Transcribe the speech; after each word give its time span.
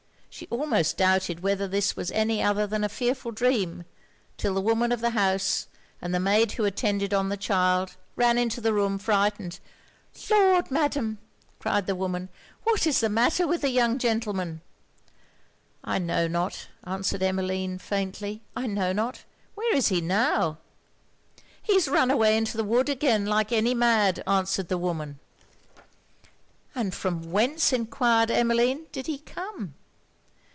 She 0.33 0.47
almost 0.49 0.95
doubted 0.97 1.41
whether 1.41 1.67
this 1.67 1.95
was 1.97 2.09
any 2.11 2.41
other 2.41 2.65
than 2.65 2.83
a 2.85 2.89
fearful 2.89 3.31
dream, 3.31 3.83
'till 4.37 4.53
the 4.53 4.61
woman 4.61 4.91
of 4.93 5.01
the 5.01 5.09
house, 5.11 5.67
and 6.01 6.15
the 6.15 6.21
maid 6.21 6.53
who 6.53 6.63
attended 6.63 7.13
on 7.13 7.27
the 7.29 7.35
child, 7.37 7.95
ran 8.15 8.37
into 8.37 8.61
the 8.61 8.71
room 8.73 8.97
frightened 8.97 9.59
'Lord! 10.29 10.71
Madam,' 10.71 11.17
cried 11.59 11.85
the 11.85 11.95
woman, 11.97 12.29
'what 12.63 12.87
is 12.87 13.01
the 13.01 13.09
matter 13.09 13.45
with 13.45 13.61
the 13.61 13.69
young 13.69 13.99
gentleman?' 13.99 14.61
'I 15.83 15.99
know 15.99 16.27
not,' 16.29 16.69
answered 16.85 17.21
Emmeline, 17.21 17.77
faintly 17.77 18.41
'I 18.55 18.67
know 18.67 18.93
not! 18.93 19.25
Where 19.55 19.75
is 19.75 19.89
he 19.89 19.99
now?' 20.01 20.57
'He's 21.61 21.87
run 21.89 22.09
away 22.09 22.37
into 22.37 22.55
the 22.57 22.63
wood 22.63 22.87
again 22.89 23.25
like 23.25 23.51
any 23.51 23.73
mad,' 23.75 24.23
answered 24.25 24.69
the 24.69 24.77
woman. 24.79 25.19
'And 26.73 26.95
from 26.95 27.31
whence,' 27.31 27.73
enquired 27.73 28.31
Emmeline, 28.31 28.85
'did 28.93 29.05
he 29.07 29.17
come?' 29.19 29.73